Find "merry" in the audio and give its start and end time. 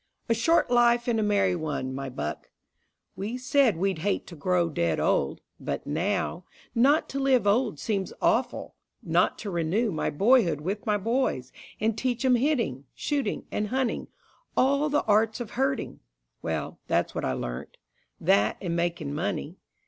1.21-1.55